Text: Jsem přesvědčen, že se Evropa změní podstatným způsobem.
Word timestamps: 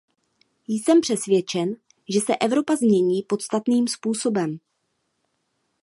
Jsem 0.67 1.01
přesvědčen, 1.01 1.75
že 2.09 2.21
se 2.21 2.35
Evropa 2.37 2.75
změní 2.75 3.23
podstatným 3.23 3.87
způsobem. 3.87 4.59